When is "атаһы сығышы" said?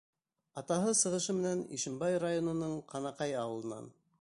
0.61-1.35